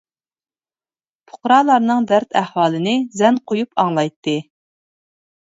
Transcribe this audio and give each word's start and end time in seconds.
پۇقرالارنىڭ 1.31 2.07
دەرد 2.13 2.33
ئەھۋالىنى 2.41 2.95
زەن 3.21 3.39
قۇيۇپ 3.53 3.71
ئاڭلايتتى. 3.85 4.37